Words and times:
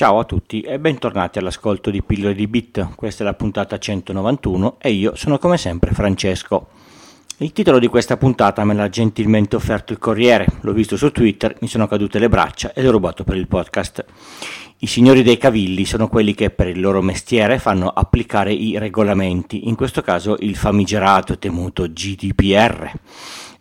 Ciao 0.00 0.18
a 0.18 0.24
tutti 0.24 0.62
e 0.62 0.78
bentornati 0.78 1.38
all'ascolto 1.38 1.90
di 1.90 2.02
Pillole 2.02 2.34
di 2.34 2.46
Bit, 2.46 2.94
questa 2.94 3.22
è 3.22 3.26
la 3.26 3.34
puntata 3.34 3.76
191 3.76 4.76
e 4.80 4.92
io 4.92 5.14
sono 5.14 5.36
come 5.36 5.58
sempre 5.58 5.92
Francesco. 5.92 6.68
Il 7.36 7.52
titolo 7.52 7.78
di 7.78 7.86
questa 7.86 8.16
puntata 8.16 8.64
me 8.64 8.72
l'ha 8.72 8.88
gentilmente 8.88 9.56
offerto 9.56 9.92
il 9.92 9.98
Corriere, 9.98 10.46
l'ho 10.62 10.72
visto 10.72 10.96
su 10.96 11.12
Twitter, 11.12 11.54
mi 11.60 11.68
sono 11.68 11.86
cadute 11.86 12.18
le 12.18 12.30
braccia 12.30 12.72
e 12.72 12.80
l'ho 12.80 12.92
rubato 12.92 13.24
per 13.24 13.36
il 13.36 13.46
podcast. 13.46 14.02
I 14.78 14.86
signori 14.86 15.22
dei 15.22 15.36
cavilli 15.36 15.84
sono 15.84 16.08
quelli 16.08 16.34
che 16.34 16.48
per 16.48 16.68
il 16.68 16.80
loro 16.80 17.02
mestiere 17.02 17.58
fanno 17.58 17.88
applicare 17.88 18.54
i 18.54 18.78
regolamenti, 18.78 19.68
in 19.68 19.74
questo 19.74 20.00
caso 20.00 20.34
il 20.38 20.56
famigerato 20.56 21.34
e 21.34 21.38
temuto 21.38 21.86
GDPR 21.86 22.90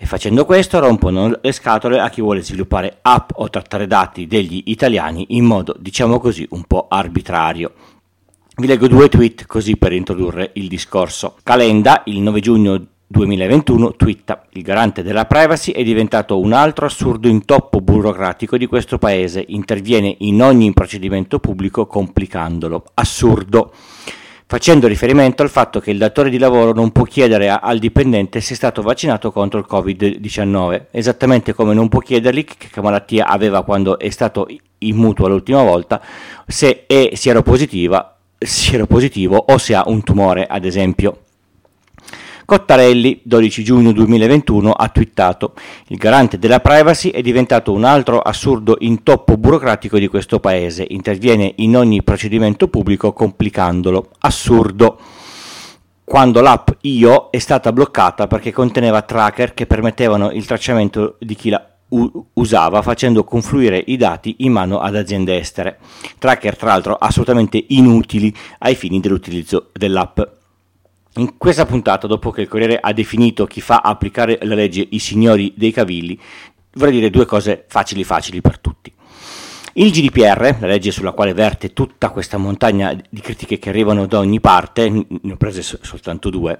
e 0.01 0.05
facendo 0.05 0.45
questo 0.45 0.79
rompono 0.79 1.37
le 1.41 1.51
scatole 1.51 1.99
a 1.99 2.07
chi 2.07 2.21
vuole 2.21 2.41
sviluppare 2.41 2.99
app 3.01 3.31
o 3.33 3.49
trattare 3.49 3.85
dati 3.85 4.27
degli 4.27 4.63
italiani 4.67 5.25
in 5.31 5.43
modo, 5.43 5.75
diciamo 5.77 6.21
così, 6.21 6.47
un 6.51 6.63
po' 6.63 6.87
arbitrario. 6.87 7.73
Vi 8.55 8.65
leggo 8.65 8.87
due 8.87 9.09
tweet 9.09 9.45
così 9.45 9.75
per 9.75 9.91
introdurre 9.91 10.51
il 10.53 10.69
discorso. 10.69 11.35
Calenda, 11.43 12.03
il 12.05 12.21
9 12.21 12.39
giugno 12.39 12.81
2021, 13.07 13.95
twitta 13.97 14.45
Il 14.51 14.61
garante 14.61 15.03
della 15.03 15.25
privacy 15.25 15.73
è 15.73 15.83
diventato 15.83 16.39
un 16.39 16.53
altro 16.53 16.85
assurdo 16.85 17.27
intoppo 17.27 17.81
burocratico 17.81 18.55
di 18.55 18.67
questo 18.67 18.99
paese, 18.99 19.43
interviene 19.49 20.15
in 20.19 20.41
ogni 20.41 20.71
procedimento 20.71 21.39
pubblico 21.39 21.87
complicandolo. 21.87 22.85
Assurdo 22.93 23.73
facendo 24.49 24.87
riferimento 24.87 25.43
al 25.43 25.49
fatto 25.51 25.79
che 25.79 25.91
il 25.91 25.99
datore 25.99 26.31
di 26.31 26.39
lavoro 26.39 26.73
non 26.73 26.91
può 26.91 27.03
chiedere 27.03 27.51
a, 27.51 27.59
al 27.61 27.77
dipendente 27.77 28.41
se 28.41 28.53
è 28.53 28.55
stato 28.55 28.81
vaccinato 28.81 29.31
contro 29.31 29.59
il 29.59 29.67
Covid-19, 29.69 30.85
esattamente 30.89 31.53
come 31.53 31.75
non 31.75 31.87
può 31.87 31.99
chiedergli 31.99 32.43
che 32.45 32.81
malattia 32.81 33.27
aveva 33.27 33.63
quando 33.63 33.99
è 33.99 34.09
stato 34.09 34.47
in 34.79 34.95
mutuo 34.95 35.27
l'ultima 35.27 35.61
volta, 35.61 36.01
se 36.47 36.87
è 36.87 37.11
sieropositiva, 37.13 38.17
sieropositivo 38.39 39.37
o 39.37 39.59
se 39.59 39.75
ha 39.75 39.83
un 39.85 40.01
tumore, 40.01 40.47
ad 40.47 40.65
esempio. 40.65 41.25
Cottarelli, 42.49 43.21
12 43.21 43.63
giugno 43.63 43.91
2021, 43.91 44.71
ha 44.71 44.89
twittato 44.89 45.53
Il 45.89 45.97
garante 45.97 46.39
della 46.39 46.59
privacy 46.59 47.11
è 47.11 47.21
diventato 47.21 47.71
un 47.71 47.83
altro 47.83 48.17
assurdo 48.17 48.77
intoppo 48.79 49.37
burocratico 49.37 49.99
di 49.99 50.07
questo 50.07 50.39
paese, 50.39 50.83
interviene 50.89 51.53
in 51.57 51.77
ogni 51.77 52.01
procedimento 52.01 52.67
pubblico 52.67 53.13
complicandolo. 53.13 54.09
Assurdo 54.21 54.99
quando 56.03 56.41
l'app 56.41 56.69
Io 56.81 57.29
è 57.29 57.37
stata 57.37 57.71
bloccata 57.71 58.25
perché 58.25 58.51
conteneva 58.51 59.03
tracker 59.03 59.53
che 59.53 59.67
permettevano 59.67 60.31
il 60.31 60.47
tracciamento 60.47 61.17
di 61.19 61.35
chi 61.35 61.49
la 61.51 61.63
usava 62.33 62.81
facendo 62.81 63.23
confluire 63.23 63.83
i 63.85 63.95
dati 63.95 64.37
in 64.39 64.53
mano 64.53 64.79
ad 64.79 64.95
aziende 64.95 65.37
estere. 65.37 65.77
Tracker 66.17 66.57
tra 66.57 66.69
l'altro 66.69 66.95
assolutamente 66.95 67.63
inutili 67.67 68.35
ai 68.57 68.73
fini 68.73 68.99
dell'utilizzo 68.99 69.69
dell'app. 69.71 70.37
In 71.15 71.37
questa 71.37 71.65
puntata, 71.65 72.07
dopo 72.07 72.29
che 72.31 72.41
il 72.41 72.47
Corriere 72.47 72.79
ha 72.79 72.93
definito 72.93 73.45
chi 73.45 73.61
fa 73.61 73.81
applicare 73.83 74.37
la 74.43 74.53
legge 74.53 74.85
i 74.91 74.99
signori 74.99 75.53
dei 75.57 75.71
cavilli, 75.71 76.19
vorrei 76.73 76.93
dire 76.93 77.09
due 77.09 77.25
cose 77.25 77.65
facili 77.67 78.03
facili 78.03 78.41
per 78.41 78.59
tutti. 78.59 78.93
Il 79.73 79.91
GDPR, 79.91 80.57
la 80.59 80.67
legge 80.67 80.91
sulla 80.91 81.11
quale 81.11 81.33
verte 81.33 81.73
tutta 81.73 82.09
questa 82.09 82.37
montagna 82.37 82.93
di 83.09 83.21
critiche 83.21 83.59
che 83.59 83.69
arrivano 83.69 84.07
da 84.07 84.19
ogni 84.19 84.39
parte, 84.39 84.89
ne 84.89 85.31
ho 85.31 85.37
prese 85.37 85.61
soltanto 85.61 86.29
due, 86.29 86.59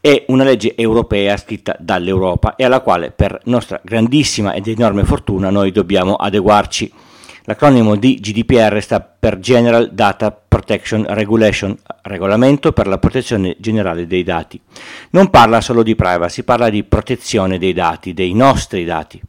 è 0.00 0.24
una 0.28 0.44
legge 0.44 0.74
europea 0.76 1.36
scritta 1.36 1.76
dall'Europa 1.78 2.56
e 2.56 2.64
alla 2.64 2.80
quale 2.80 3.10
per 3.10 3.38
nostra 3.44 3.80
grandissima 3.82 4.54
ed 4.54 4.66
enorme 4.68 5.04
fortuna 5.04 5.50
noi 5.50 5.72
dobbiamo 5.72 6.14
adeguarci. 6.14 6.92
L'acronimo 7.46 7.94
di 7.96 8.14
GDPR 8.14 8.80
sta 8.80 9.00
per 9.00 9.38
General 9.38 9.92
Data 9.92 10.30
Protection 10.30 11.04
Regulation, 11.06 11.76
regolamento 12.00 12.72
per 12.72 12.86
la 12.86 12.96
protezione 12.96 13.56
generale 13.58 14.06
dei 14.06 14.22
dati. 14.22 14.58
Non 15.10 15.28
parla 15.28 15.60
solo 15.60 15.82
di 15.82 15.94
privacy, 15.94 16.42
parla 16.42 16.70
di 16.70 16.84
protezione 16.84 17.58
dei 17.58 17.74
dati, 17.74 18.14
dei 18.14 18.32
nostri 18.32 18.86
dati. 18.86 19.20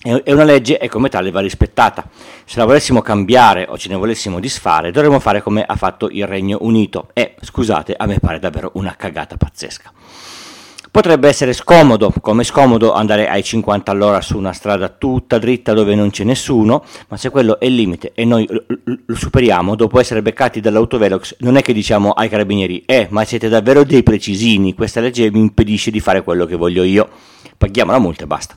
È 0.00 0.30
una 0.30 0.44
legge 0.44 0.78
e 0.78 0.88
come 0.88 1.08
tale 1.08 1.32
va 1.32 1.40
rispettata. 1.40 2.08
Se 2.44 2.56
la 2.56 2.66
volessimo 2.66 3.00
cambiare 3.00 3.66
o 3.68 3.76
ce 3.76 3.88
ne 3.88 3.96
volessimo 3.96 4.38
disfare, 4.38 4.92
dovremmo 4.92 5.18
fare 5.18 5.42
come 5.42 5.64
ha 5.64 5.74
fatto 5.74 6.08
il 6.10 6.28
Regno 6.28 6.58
Unito 6.60 7.08
e, 7.14 7.34
scusate, 7.40 7.94
a 7.96 8.06
me 8.06 8.20
pare 8.20 8.38
davvero 8.38 8.70
una 8.74 8.94
cagata 8.94 9.36
pazzesca. 9.36 9.90
Potrebbe 10.94 11.26
essere 11.26 11.52
scomodo, 11.54 12.14
come 12.20 12.44
scomodo 12.44 12.92
andare 12.92 13.28
ai 13.28 13.42
50 13.42 13.90
all'ora 13.90 14.20
su 14.20 14.38
una 14.38 14.52
strada 14.52 14.88
tutta 14.88 15.38
dritta 15.38 15.72
dove 15.72 15.96
non 15.96 16.10
c'è 16.10 16.22
nessuno, 16.22 16.84
ma 17.08 17.16
se 17.16 17.30
quello 17.30 17.58
è 17.58 17.64
il 17.64 17.74
limite 17.74 18.12
e 18.14 18.24
noi 18.24 18.46
lo 18.48 19.16
superiamo 19.16 19.74
dopo 19.74 19.98
essere 19.98 20.22
beccati 20.22 20.60
dall'autovelox, 20.60 21.38
non 21.40 21.56
è 21.56 21.62
che 21.62 21.72
diciamo 21.72 22.12
ai 22.12 22.28
carabinieri, 22.28 22.84
eh, 22.86 23.08
ma 23.10 23.24
siete 23.24 23.48
davvero 23.48 23.82
dei 23.82 24.04
precisini, 24.04 24.72
questa 24.74 25.00
legge 25.00 25.32
mi 25.32 25.40
impedisce 25.40 25.90
di 25.90 25.98
fare 25.98 26.22
quello 26.22 26.46
che 26.46 26.54
voglio 26.54 26.84
io, 26.84 27.08
paghiamo 27.58 27.90
la 27.90 27.98
multa 27.98 28.22
e 28.22 28.26
basta. 28.28 28.56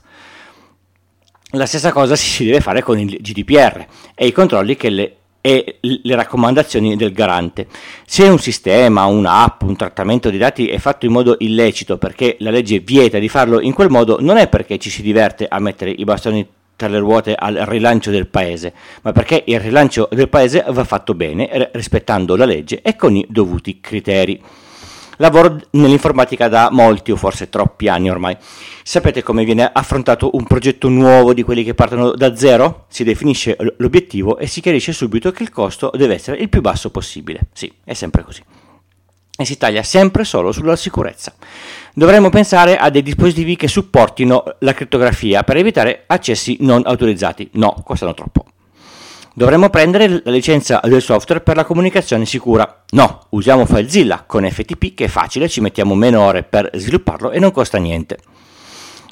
La 1.50 1.66
stessa 1.66 1.90
cosa 1.90 2.14
si 2.14 2.44
deve 2.44 2.60
fare 2.60 2.82
con 2.82 3.00
il 3.00 3.18
GDPR 3.20 3.84
e 4.14 4.26
i 4.28 4.30
controlli 4.30 4.76
che 4.76 4.90
le 4.90 5.17
e 5.40 5.78
le 5.80 6.14
raccomandazioni 6.14 6.96
del 6.96 7.12
garante. 7.12 7.66
Se 8.06 8.24
un 8.24 8.38
sistema, 8.38 9.04
un'app, 9.04 9.62
un 9.62 9.76
trattamento 9.76 10.30
di 10.30 10.38
dati 10.38 10.68
è 10.68 10.78
fatto 10.78 11.06
in 11.06 11.12
modo 11.12 11.36
illecito 11.38 11.96
perché 11.98 12.36
la 12.40 12.50
legge 12.50 12.80
vieta 12.80 13.18
di 13.18 13.28
farlo 13.28 13.60
in 13.60 13.72
quel 13.72 13.90
modo, 13.90 14.18
non 14.20 14.36
è 14.36 14.48
perché 14.48 14.78
ci 14.78 14.90
si 14.90 15.02
diverte 15.02 15.46
a 15.48 15.58
mettere 15.58 15.90
i 15.90 16.04
bastoni 16.04 16.46
tra 16.76 16.86
le 16.86 16.98
ruote 16.98 17.34
al 17.34 17.54
rilancio 17.54 18.12
del 18.12 18.28
paese, 18.28 18.72
ma 19.02 19.10
perché 19.10 19.42
il 19.46 19.58
rilancio 19.58 20.08
del 20.12 20.28
paese 20.28 20.64
va 20.68 20.84
fatto 20.84 21.12
bene, 21.14 21.70
rispettando 21.72 22.36
la 22.36 22.44
legge 22.44 22.80
e 22.82 22.94
con 22.94 23.16
i 23.16 23.26
dovuti 23.28 23.80
criteri. 23.80 24.40
Lavoro 25.18 25.60
nell'informatica 25.70 26.48
da 26.48 26.68
molti 26.70 27.10
o 27.12 27.16
forse 27.16 27.48
troppi 27.48 27.88
anni 27.88 28.10
ormai. 28.10 28.36
Sapete 28.82 29.22
come 29.22 29.44
viene 29.44 29.68
affrontato 29.72 30.30
un 30.32 30.44
progetto 30.44 30.88
nuovo 30.88 31.34
di 31.34 31.42
quelli 31.42 31.64
che 31.64 31.74
partono 31.74 32.12
da 32.12 32.36
zero? 32.36 32.86
Si 32.88 33.04
definisce 33.04 33.56
l'obiettivo 33.78 34.38
e 34.38 34.46
si 34.46 34.60
chiarisce 34.60 34.92
subito 34.92 35.30
che 35.30 35.42
il 35.42 35.50
costo 35.50 35.90
deve 35.94 36.14
essere 36.14 36.38
il 36.38 36.48
più 36.48 36.60
basso 36.60 36.90
possibile. 36.90 37.48
Sì, 37.52 37.72
è 37.84 37.94
sempre 37.94 38.22
così. 38.22 38.42
E 39.40 39.44
si 39.44 39.56
taglia 39.56 39.82
sempre 39.82 40.24
solo 40.24 40.50
sulla 40.50 40.74
sicurezza. 40.74 41.32
Dovremmo 41.94 42.28
pensare 42.28 42.76
a 42.76 42.90
dei 42.90 43.02
dispositivi 43.02 43.56
che 43.56 43.68
supportino 43.68 44.42
la 44.60 44.72
crittografia 44.72 45.42
per 45.44 45.56
evitare 45.56 46.04
accessi 46.06 46.56
non 46.60 46.82
autorizzati. 46.84 47.50
No, 47.52 47.82
costano 47.84 48.14
troppo. 48.14 48.44
Dovremmo 49.38 49.70
prendere 49.70 50.08
la 50.24 50.32
licenza 50.32 50.80
del 50.82 51.00
software 51.00 51.42
per 51.42 51.54
la 51.54 51.64
comunicazione 51.64 52.26
sicura. 52.26 52.82
No, 52.90 53.26
usiamo 53.28 53.66
FileZilla 53.66 54.24
con 54.26 54.42
FTP 54.42 54.94
che 54.94 55.04
è 55.04 55.08
facile, 55.08 55.48
ci 55.48 55.60
mettiamo 55.60 55.94
meno 55.94 56.22
ore 56.22 56.42
per 56.42 56.68
svilupparlo 56.74 57.30
e 57.30 57.38
non 57.38 57.52
costa 57.52 57.78
niente. 57.78 58.18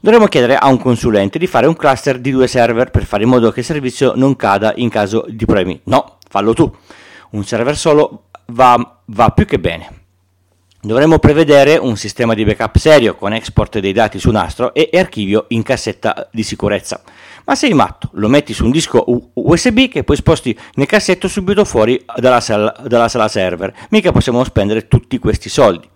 Dovremmo 0.00 0.26
chiedere 0.26 0.56
a 0.56 0.66
un 0.66 0.78
consulente 0.78 1.38
di 1.38 1.47
fare 1.47 1.69
un 1.69 1.76
cluster 1.76 2.19
di 2.19 2.32
due 2.32 2.48
server 2.48 2.91
per 2.91 3.04
fare 3.04 3.22
in 3.22 3.28
modo 3.28 3.53
che 3.53 3.60
il 3.60 3.66
servizio 3.66 4.15
non 4.16 4.34
cada 4.34 4.72
in 4.75 4.88
caso 4.88 5.25
di 5.28 5.44
problemi. 5.44 5.81
No, 5.84 6.19
fallo 6.28 6.54
tu. 6.54 6.75
Un 7.31 7.44
server 7.44 7.76
solo 7.76 8.25
va, 8.47 8.98
va 9.04 9.28
più 9.28 9.47
che 9.47 9.60
bene. 9.60 10.06
Dovremmo 10.81 11.20
prevedere 11.20 11.76
un 11.76 11.97
sistema 11.97 12.34
di 12.34 12.44
backup 12.44 12.78
serio 12.78 13.15
con 13.15 13.32
export 13.32 13.78
dei 13.78 13.92
dati 13.92 14.19
su 14.19 14.32
nastro 14.32 14.75
e 14.75 14.91
archivio 14.92 15.44
in 15.50 15.62
cassetta 15.62 16.28
di 16.32 16.42
sicurezza. 16.42 17.00
Ma 17.47 17.55
sei 17.55 17.75
matto, 17.75 18.11
lo 18.15 18.29
metti 18.29 18.53
su 18.53 18.65
un 18.65 18.73
disco 18.73 19.05
USB 19.34 19.87
che 19.87 20.03
poi 20.03 20.17
sposti 20.17 20.59
nel 20.75 20.87
cassetto 20.87 21.29
subito 21.29 21.65
fuori 21.65 22.05
dalla 22.17 22.41
sala, 22.41 22.75
dalla 22.84 23.09
sala 23.09 23.29
server. 23.29 23.73
Mica 23.91 24.11
possiamo 24.11 24.43
spendere 24.43 24.89
tutti 24.89 25.17
questi 25.21 25.49
soldi. 25.49 25.89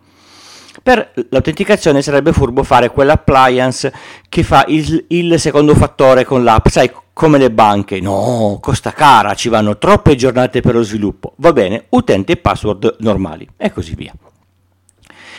Per 0.80 1.12
l'autenticazione 1.30 2.02
sarebbe 2.02 2.32
furbo 2.32 2.62
fare 2.62 2.90
quell'appliance 2.90 3.92
che 4.28 4.44
fa 4.44 4.64
il, 4.68 5.06
il, 5.08 5.40
secondo 5.40 5.74
fattore 5.74 6.24
con 6.24 6.44
l'app, 6.44 6.68
sai, 6.68 6.88
come 7.12 7.38
le 7.38 7.50
banche. 7.50 8.00
No, 8.00 8.58
costa 8.62 8.92
cara, 8.92 9.34
ci 9.34 9.48
vanno 9.48 9.76
troppe 9.76 10.14
giornate 10.14 10.60
per 10.60 10.74
lo 10.74 10.82
sviluppo. 10.82 11.32
Va 11.38 11.52
bene, 11.52 11.86
utente 11.88 12.32
e 12.32 12.36
password 12.36 12.98
normali 13.00 13.48
e 13.56 13.72
così 13.72 13.96
via. 13.96 14.12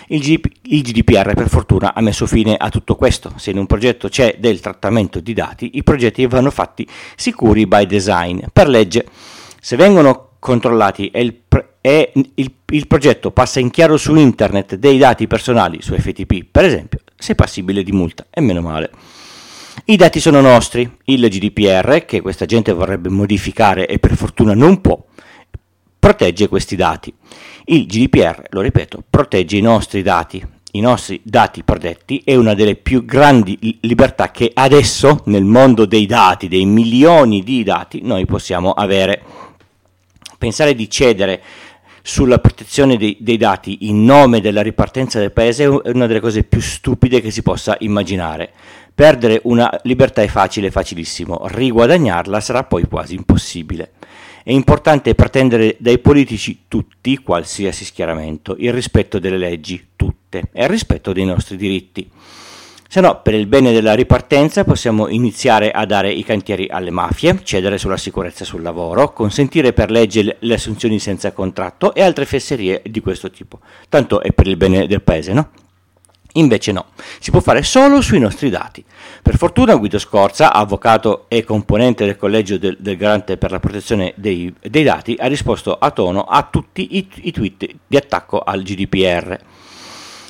Il, 0.07 0.21
G- 0.21 0.39
il, 0.63 0.81
GDPR 0.81 1.33
per 1.33 1.50
fortuna 1.50 1.94
ha 1.94 2.01
messo 2.01 2.25
fine 2.25 2.56
a 2.56 2.69
tutto 2.69 2.95
questo. 2.95 3.33
Se 3.38 3.51
in 3.51 3.57
un 3.57 3.65
progetto 3.65 4.09
c'è 4.09 4.36
del 4.39 4.59
trattamento 4.59 5.19
di 5.19 5.33
dati, 5.33 5.71
i 5.74 5.83
progetti 5.83 6.25
vanno 6.27 6.51
fatti 6.51 6.88
sicuri 7.15 7.65
by 7.68 7.86
design, 7.86 8.39
per 8.51 8.68
legge. 8.68 9.06
Se 9.59 9.75
vengono 9.75 10.30
controllati 10.39 11.09
e 11.09 11.21
il, 11.21 11.42
e 11.81 12.12
il, 12.13 12.51
il 12.65 12.88
progetto 12.88 13.31
passa 13.31 13.59
in 13.59 13.69
chiaro 13.69 13.95
su 13.98 14.15
internet 14.15 14.75
dei 14.75 14.98
dati 14.98 15.27
personali, 15.27 15.81
su 15.81 15.95
FTP 15.95 16.45
per 16.50 16.65
esempio, 16.65 17.00
sei 17.15 17.36
passibile 17.36 17.83
di 17.83 17.92
multa, 17.92 18.25
e 18.30 18.42
meno 18.42 18.62
male. 18.62 18.89
I 19.86 19.95
dati 19.95 20.19
sono 20.19 20.42
nostri, 20.42 20.89
il 21.06 21.27
GDPR, 21.27 22.06
che 22.06 22.21
questa 22.21 22.45
gente 22.45 22.74
vorrebbe 22.74 23.09
modificare 23.09 23.88
e 23.88 24.00
per 24.00 24.15
fortuna 24.15 24.54
non 24.54 24.81
può, 24.81 25.01
protegge 25.97 26.47
questi 26.47 26.75
dati. 26.75 27.13
Il 27.71 27.85
GDPR, 27.85 28.47
lo 28.50 28.59
ripeto, 28.59 29.01
protegge 29.09 29.56
i 29.56 29.62
nostri 29.62 30.01
dati. 30.01 30.45
I 30.73 30.81
nostri 30.81 31.21
dati 31.23 31.63
protetti 31.63 32.21
è 32.25 32.35
una 32.35 32.53
delle 32.53 32.75
più 32.75 33.06
grandi 33.06 33.77
libertà 33.83 34.29
che 34.29 34.51
adesso 34.53 35.21
nel 35.27 35.45
mondo 35.45 35.85
dei 35.85 36.06
dati, 36.06 36.50
dei 36.50 36.65
milioni 36.65 37.44
di 37.44 37.63
dati, 37.63 38.01
noi 38.03 38.25
possiamo 38.25 38.73
avere. 38.73 39.23
Pensare 40.38 40.75
di 40.75 40.89
cedere 40.89 41.41
sulla 42.01 42.39
protezione 42.39 42.97
dei, 42.97 43.15
dei, 43.21 43.38
dati 43.38 43.88
in 43.88 44.03
nome 44.03 44.41
della 44.41 44.62
ripartenza 44.62 45.19
del 45.19 45.31
paese 45.31 45.63
è 45.63 45.68
una 45.91 46.07
delle 46.07 46.19
cose 46.19 46.44
più 46.44 46.59
stupide 46.59 47.21
che 47.21 47.31
si 47.31 47.41
possa 47.41 47.77
immaginare. 47.79 48.51
Perdere 48.94 49.42
una 49.44 49.80
libertà 49.84 50.22
è 50.22 50.28
facile, 50.28 50.70
facilissimo, 50.70 51.48
riguadagnarla 51.48 52.40
sarà 52.40 52.64
poi 52.64 52.84
quasi 52.84 53.16
impossibile. 53.16 53.94
È 54.44 54.52
importante 54.52 55.16
pretendere 55.16 55.76
dai 55.80 56.00
politici 56.00 56.64
tutti, 56.68 57.18
qualsiasi 57.18 57.86
schieramento, 57.86 58.56
il 58.58 58.74
rispetto 58.74 59.20
delle 59.20 59.38
leggi, 59.38 59.90
tutte, 59.96 60.50
e 60.52 60.64
il 60.64 60.70
rispetto 60.70 61.14
dei 61.14 61.26
nostri 61.26 61.58
diritti. 61.58 62.10
Se 62.88 63.00
no, 63.00 63.22
per 63.22 63.36
il 63.36 63.48
bene 63.48 63.72
della 63.72 63.94
ripartenza 63.94 64.66
possiamo 64.66 65.08
iniziare 65.08 65.72
a 65.72 65.86
dare 65.86 66.12
i 66.12 66.26
cantieri 66.26 66.68
alle 66.70 66.90
mafie, 66.90 67.40
cedere 67.42 67.78
sulla 67.78 67.96
sicurezza 67.96 68.44
sul 68.44 68.62
lavoro, 68.62 69.14
consentire 69.14 69.72
per 69.72 69.90
legge 69.90 70.36
le 70.38 70.54
assunzioni 70.54 71.00
senza 71.00 71.32
contratto 71.32 71.94
e 71.94 72.02
altre 72.02 72.26
fesserie 72.26 72.82
di 72.86 73.00
questo 73.00 73.32
tipo. 73.32 73.60
Tanto 73.88 74.22
è 74.22 74.34
per 74.34 74.48
il 74.48 74.58
bene 74.58 74.88
del 74.88 75.02
paese, 75.02 75.32
no? 75.32 75.52
Invece 76.33 76.72
no, 76.72 76.86
si 77.19 77.30
può 77.30 77.42
fare 77.42 77.62
solo 77.62 78.00
sui 78.01 78.19
nostri 78.19 78.50
dati. 78.50 78.83
Per 79.22 79.36
fortuna 79.36 79.75
Guido 79.75 80.00
Scorza, 80.00 80.54
avvocato 80.54 81.25
e 81.28 81.44
componente 81.44 82.06
del 82.06 82.16
collegio 82.16 82.57
del, 82.57 82.78
del 82.80 82.95
garante 82.95 83.38
per 83.38 83.51
la 83.51 83.60
protezione 83.60 84.13
dei, 84.16 84.54
dei, 84.62 84.83
dati, 84.83 85.18
ha 85.19 85.28
risposto 85.28 85.75
a 85.78 85.92
tono 85.92 86.22
a 86.22 86.48
tutti 86.50 86.98
i, 86.98 87.07
i 87.24 87.31
tweet 87.31 87.69
di 87.86 87.98
attacco 87.98 88.39
al 88.39 88.62
GDPR. 88.62 89.38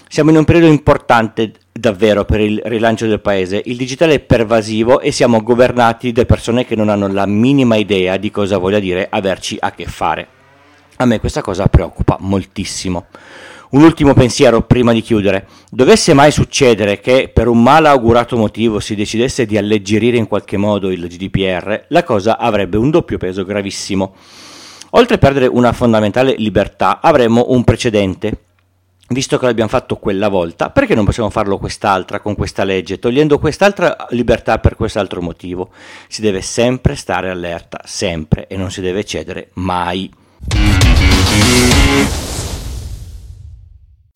Siamo 0.08 0.32
in 0.32 0.38
un 0.38 0.44
periodo 0.44 0.68
importante 0.68 1.54
davvero 1.72 2.26
per 2.26 2.42
il 2.42 2.60
rilancio 2.66 3.06
del 3.06 3.22
paese. 3.22 3.62
Il 3.64 3.78
digitale 3.78 4.16
è 4.16 4.20
pervasivo 4.20 5.00
e 5.00 5.12
siamo 5.12 5.42
governati 5.42 6.12
da 6.12 6.26
persone 6.26 6.66
che 6.66 6.76
non 6.76 6.90
hanno 6.90 7.08
la 7.08 7.26
minima 7.28 7.76
idea 7.76 8.18
di 8.18 8.32
cosa 8.32 8.58
voglia 8.58 8.80
dire 8.80 9.08
averci 9.10 9.56
a 9.60 9.72
che 9.72 9.86
fare. 9.86 10.28
A 10.98 11.06
me 11.06 11.20
questa 11.20 11.42
cosa 11.42 11.68
preoccupa 11.68 12.18
moltissimo. 12.20 13.06
Un 13.72 13.84
ultimo 13.84 14.14
pensiero 14.14 14.64
prima 14.64 14.92
di 14.92 15.02
chiudere. 15.02 15.48
Dovesse 15.70 16.14
mai 16.14 16.32
succedere 16.32 17.00
che 17.00 17.32
per 17.34 17.48
un 17.48 17.64
mal 17.64 17.86
augurato 17.86 18.36
motivo 18.36 18.82
si 18.82 18.96
decidesse 18.96 19.46
di 19.46 19.58
alleggerire 19.58 20.18
in 20.18 20.28
qualche 20.28 20.58
modo 20.58 20.92
il 20.92 21.08
GDPR, 21.08 21.86
la 21.88 22.04
cosa 22.04 22.38
avrebbe 22.38 22.76
un 22.76 22.90
doppio 22.90 23.18
peso 23.18 23.46
gravissimo. 23.46 24.14
Oltre 24.92 25.16
a 25.16 25.20
perdere 25.20 25.48
una 25.48 25.72
fondamentale 25.72 26.36
libertà, 26.38 27.00
avremmo 27.02 27.46
un 27.48 27.64
precedente, 27.64 28.40
visto 29.08 29.38
che 29.38 29.46
l'abbiamo 29.46 29.70
fatto 29.70 29.96
quella 29.96 30.28
volta, 30.28 30.70
perché 30.70 30.94
non 30.94 31.06
possiamo 31.06 31.30
farlo 31.30 31.58
quest'altra 31.58 32.20
con 32.20 32.36
questa 32.36 32.66
legge, 32.66 33.00
togliendo 33.00 33.40
quest'altra 33.40 33.96
libertà 34.10 34.60
per 34.60 34.76
quest'altro 34.76 35.22
motivo? 35.22 35.70
Si 36.10 36.20
deve 36.20 36.42
sempre 36.42 36.96
stare 36.96 37.30
allerta, 37.30 37.80
sempre, 37.86 38.48
e 38.48 38.58
non 38.58 38.70
si 38.70 38.82
deve 38.82 39.06
cedere 39.06 39.52
mai. 39.54 40.12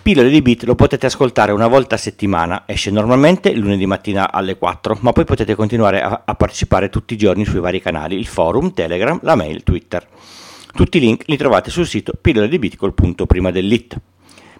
Pillole 0.06 0.30
di 0.30 0.44
Bit 0.44 0.66
lo 0.66 0.76
potete 0.76 1.08
ascoltare 1.08 1.52
una 1.52 1.66
volta 1.66 1.96
a 1.96 1.98
settimana, 1.98 2.66
esce 2.68 2.92
normalmente 2.92 3.52
lunedì 3.56 3.88
mattina 3.88 4.32
alle 4.32 4.56
4, 4.56 5.00
ma 5.02 5.12
poi 5.14 5.26
potete 5.26 5.56
continuare 5.56 6.00
a, 6.00 6.22
a 6.26 6.36
partecipare 6.36 6.90
tutti 6.90 7.16
i 7.16 7.18
giorni 7.18 7.44
sui 7.44 7.60
vari 7.60 7.82
canali, 7.82 8.16
il 8.16 8.28
forum, 8.28 8.72
Telegram, 8.72 9.20
la 9.24 9.34
mail, 9.34 9.64
Twitter. 9.64 10.08
Tutti 10.76 10.98
i 10.98 11.00
link 11.00 11.24
li 11.26 11.38
trovate 11.38 11.72
sul 11.72 11.88
sito 11.88 12.14
pillole 12.22 12.48
di 12.48 12.60
bit 12.60 12.76
col 12.76 12.94
punto 12.94 13.26
prima 13.26 13.50
dell'it. 13.50 14.00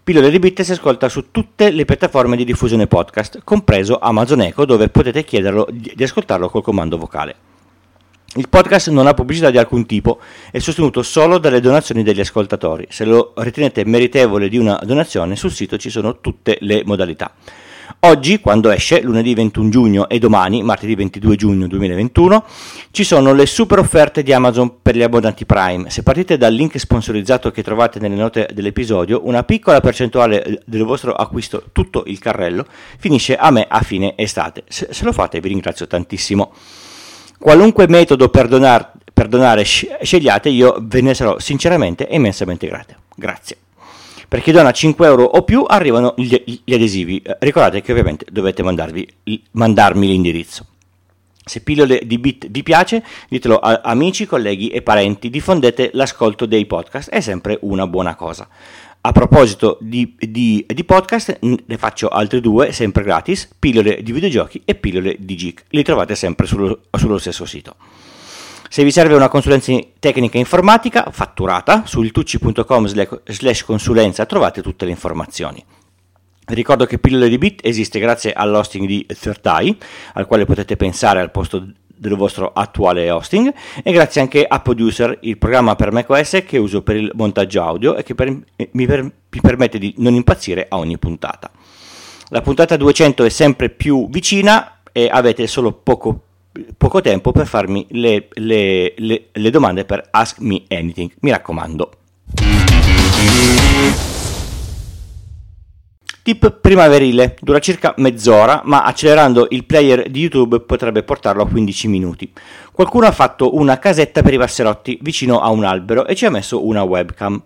Pillole 0.04 0.32
di 0.32 0.40
Bit 0.40 0.64
si 0.64 0.72
ascolta 0.72 1.10
su 1.10 1.30
tutte 1.30 1.70
le 1.70 1.86
piattaforme 1.86 2.36
di 2.36 2.44
diffusione 2.44 2.88
podcast, 2.88 3.42
compreso 3.44 4.00
Amazon 4.00 4.42
Echo, 4.42 4.66
dove 4.66 4.90
potete 4.90 5.24
chiederlo 5.24 5.68
di 5.72 6.04
ascoltarlo 6.04 6.50
col 6.50 6.64
comando 6.64 6.98
vocale. 6.98 7.55
Il 8.38 8.50
podcast 8.50 8.90
non 8.90 9.08
ha 9.08 9.14
pubblicità 9.14 9.50
di 9.50 9.58
alcun 9.58 9.86
tipo, 9.86 10.20
è 10.52 10.60
sostenuto 10.60 11.04
solo 11.04 11.38
dalle 11.38 11.62
donazioni 11.62 12.04
degli 12.04 12.20
ascoltatori. 12.20 12.86
Se 12.90 13.06
lo 13.06 13.32
ritenete 13.38 13.86
meritevole 13.86 14.50
di 14.50 14.58
una 14.58 14.78
donazione, 14.84 15.38
sul 15.38 15.54
sito 15.54 15.78
ci 15.78 15.90
sono 15.90 16.20
tutte 16.20 16.58
le 16.60 16.84
modalità. 16.84 17.32
Oggi, 18.02 18.42
quando 18.42 18.72
esce, 18.72 19.02
lunedì 19.02 19.34
21 19.34 19.70
giugno 19.70 20.10
e 20.10 20.20
domani, 20.20 20.64
martedì 20.64 20.96
22 20.96 21.36
giugno 21.38 21.68
2021, 21.68 22.44
ci 22.92 23.06
sono 23.06 23.34
le 23.34 23.46
super 23.46 23.80
offerte 23.80 24.22
di 24.22 24.34
Amazon 24.34 24.82
per 24.82 24.98
gli 24.98 25.02
abbondanti 25.02 25.46
Prime. 25.46 25.90
Se 25.90 26.04
partite 26.04 26.36
dal 26.38 26.54
link 26.54 26.78
sponsorizzato 26.78 27.52
che 27.52 27.64
trovate 27.64 28.00
nelle 28.00 28.16
note 28.16 28.50
dell'episodio, 28.52 29.22
una 29.26 29.44
piccola 29.44 29.80
percentuale 29.80 30.62
del 30.66 30.84
vostro 30.84 31.14
acquisto, 31.14 31.70
tutto 31.72 32.04
il 32.06 32.20
carrello, 32.20 32.66
finisce 32.98 33.38
a 33.38 33.50
me 33.50 33.66
a 33.68 33.80
fine 33.80 34.14
estate. 34.18 34.64
Se, 34.68 34.90
se 34.92 35.06
lo 35.06 35.14
fate 35.14 35.40
vi 35.40 35.48
ringrazio 35.48 35.88
tantissimo. 35.88 36.52
Qualunque 37.40 37.88
metodo 37.88 38.30
per, 38.30 38.48
donar, 38.48 38.92
per 39.14 39.28
donare 39.28 39.64
scegliate, 39.64 40.50
io 40.50 40.78
ve 40.82 41.02
ne 41.02 41.14
sarò 41.14 41.40
sinceramente 41.40 42.08
e 42.08 42.16
immensamente 42.16 42.68
grato. 42.68 42.96
Grazie. 43.16 43.58
Per 44.28 44.42
chi 44.42 44.52
dona 44.52 44.72
5 44.72 45.06
euro 45.06 45.24
o 45.24 45.44
più 45.44 45.64
arrivano 45.68 46.14
gli, 46.18 46.62
gli 46.64 46.74
adesivi. 46.74 47.22
Eh, 47.22 47.38
ricordate 47.40 47.82
che 47.82 47.92
ovviamente 47.92 48.26
dovete 48.30 48.64
mandarvi, 48.64 49.08
mandarmi 49.52 50.08
l'indirizzo. 50.08 50.66
Se 51.48 51.62
pillole 51.62 52.02
di 52.06 52.18
bit 52.18 52.50
vi 52.50 52.64
piace, 52.64 53.04
ditelo 53.30 53.60
a 53.60 53.82
amici, 53.84 54.26
colleghi 54.26 54.70
e 54.70 54.82
parenti, 54.82 55.30
diffondete 55.30 55.92
l'ascolto 55.94 56.48
dei 56.48 56.66
podcast, 56.66 57.10
è 57.12 57.22
sempre 57.22 57.60
una 57.62 57.86
buona 57.86 58.16
cosa. 58.16 58.48
A 59.06 59.12
proposito 59.12 59.78
di, 59.82 60.16
di, 60.18 60.66
di, 60.68 60.84
podcast, 60.84 61.38
ne 61.42 61.78
faccio 61.78 62.08
altri 62.08 62.42
due, 62.42 62.72
sempre 62.72 63.04
gratis, 63.04 63.48
pillole 63.60 64.02
di 64.02 64.12
videogiochi 64.12 64.64
e 64.66 64.74
pillole 64.74 65.16
di 65.20 65.36
geek. 65.36 65.66
Li 65.70 65.84
trovate 65.84 66.16
sempre 66.16 66.48
sullo, 66.48 66.80
sullo 66.90 67.20
stesso 67.20 67.46
sito. 67.46 67.76
Se 68.68 68.84
vi 68.84 68.90
serve 68.90 69.14
una 69.14 69.28
consulenza 69.28 69.80
tecnica 70.00 70.40
informatica 70.40 71.10
fatturata, 71.12 71.84
su 71.86 72.02
iltucci.com 72.02 72.88
slash 73.26 73.64
consulenza 73.64 74.26
trovate 74.26 74.64
tutte 74.64 74.86
le 74.86 74.92
informazioni. 74.92 75.64
Ricordo 76.48 76.88
che 76.88 76.98
Pillole 76.98 77.30
di 77.30 77.38
Bit 77.38 77.60
esiste 77.64 78.00
grazie 78.00 78.34
all'hosting 78.34 78.88
di 78.88 79.06
Third 79.06 79.46
Eye, 79.46 79.78
al 80.14 80.26
quale 80.26 80.46
potete 80.46 80.78
pensare 80.78 81.20
al 81.20 81.30
posto 81.30 81.64
del 82.08 82.18
vostro 82.18 82.52
attuale 82.54 83.10
hosting 83.10 83.54
e 83.84 83.92
grazie 83.92 84.22
anche 84.22 84.46
a 84.46 84.60
Producer, 84.60 85.18
il 85.22 85.38
programma 85.38 85.76
per 85.76 85.92
macOS 85.92 86.44
che 86.46 86.58
uso 86.58 86.82
per 86.82 86.96
il 86.96 87.12
montaggio 87.14 87.62
audio 87.62 87.96
e 87.96 88.04
che 88.04 88.16
per, 88.16 88.30
mi, 88.30 88.86
per, 88.86 89.02
mi 89.02 89.42
permette 89.42 89.78
di 89.78 89.94
non 89.98 90.14
impazzire 90.14 90.66
a 90.70 90.78
ogni 90.78 90.98
puntata. 90.98 91.52
La 92.30 92.42
puntata 92.42 92.76
200 92.76 93.24
è 93.24 93.30
sempre 93.30 93.70
più 93.70 94.10
vicina 94.10 94.80
e 94.92 95.10
avete 95.12 95.48
solo 95.48 95.72
poco 95.72 96.22
poco 96.78 97.02
tempo 97.02 97.32
per 97.32 97.48
farmi 97.48 97.86
le, 97.90 98.28
le, 98.34 98.94
le, 98.96 99.26
le 99.32 99.50
domande 99.50 99.86
per 99.86 100.08
Ask 100.12 100.40
Me 100.40 100.64
Anything. 100.70 101.12
Mi 101.20 101.32
raccomando. 101.32 101.92
Tip 106.26 106.58
primaverile, 106.60 107.36
dura 107.40 107.60
circa 107.60 107.94
mezz'ora, 107.98 108.64
ma 108.66 108.82
accelerando 108.82 109.46
il 109.52 109.64
player 109.64 110.10
di 110.10 110.22
YouTube 110.22 110.60
potrebbe 110.62 111.04
portarlo 111.04 111.44
a 111.44 111.48
15 111.48 111.88
minuti. 111.88 112.34
Qualcuno 112.72 113.06
ha 113.06 113.12
fatto 113.12 113.56
una 113.56 113.78
casetta 113.78 114.24
per 114.24 114.34
i 114.34 114.40
passerotti 114.40 114.98
vicino 115.04 115.40
a 115.40 115.52
un 115.52 115.64
albero 115.64 116.08
e 116.08 116.16
ci 116.16 116.26
ha 116.26 116.32
messo 116.32 116.66
una 116.66 116.82
webcam. 116.82 117.40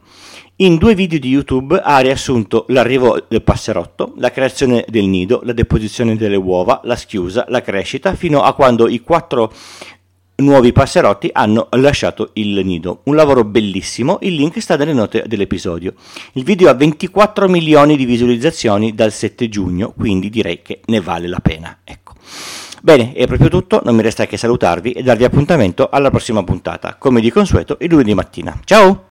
In 0.62 0.78
due 0.78 0.96
video 0.96 1.20
di 1.20 1.28
YouTube 1.28 1.78
ha 1.78 2.00
riassunto 2.00 2.64
l'arrivo 2.70 3.22
del 3.28 3.42
passerotto, 3.42 4.14
la 4.16 4.32
creazione 4.32 4.86
del 4.88 5.08
nido, 5.08 5.42
la 5.44 5.52
deposizione 5.52 6.16
delle 6.16 6.38
uova, 6.38 6.80
la 6.86 6.96
schiusa, 6.96 7.48
la 7.50 7.62
crescita, 7.62 8.16
fino 8.16 8.44
a 8.44 8.54
quando 8.54 8.88
i 8.88 9.02
quattro 9.02 9.52
nuovi 10.40 10.72
passerotti 10.72 11.30
hanno 11.32 11.68
lasciato 11.72 12.32
il 12.34 12.66
nido. 12.66 13.02
Un 13.04 13.16
lavoro 13.16 13.44
bellissimo, 13.44 14.20
il 14.22 14.36
link 14.36 14.60
sta 14.62 14.76
nelle 14.76 14.94
note 14.94 15.24
dell'episodio. 15.28 15.94
Il 16.34 16.44
video 16.44 16.70
ha 16.70 16.74
24 16.74 17.48
milioni 17.48 17.96
di 17.96 18.06
visualizzazioni 18.06 18.94
dal 18.94 19.12
7 19.12 19.50
giugno, 19.50 19.94
quindi 19.96 20.30
direi 20.30 20.62
che 20.62 20.82
ne 20.86 21.00
vale 21.00 21.28
la 21.28 21.40
pena. 21.40 21.80
Ecco. 21.84 22.14
Bene, 22.82 23.14
è 23.14 23.28
proprio 23.28 23.50
tutto, 23.50 23.82
non 23.84 23.96
mi 23.96 24.02
resta 24.02 24.26
che 24.26 24.38
salutarvi 24.38 24.92
e 24.92 25.04
darvi 25.04 25.26
appuntamento 25.26 25.90
alla 25.90 26.10
prossima 26.10 26.44
puntata, 26.44 26.96
come 26.96 27.20
di 27.20 27.30
consueto 27.30 27.78
il 27.82 27.90
lunedì 27.90 28.14
mattina. 28.14 28.58
Ciao! 28.64 29.08